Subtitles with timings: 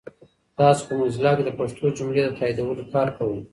[0.59, 3.39] تاسو په موزیلا کې د پښتو جملو د تایدولو کار کوئ؟